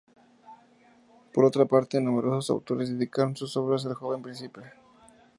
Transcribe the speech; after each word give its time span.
Por 1.31 1.45
otra 1.45 1.65
parte, 1.67 2.01
numerosos 2.01 2.49
autores 2.49 2.89
dedicaron 2.91 3.35
sus 3.37 3.55
obras 3.55 3.85
al 3.85 3.93
joven 3.93 4.23
príncipe. 4.23 4.61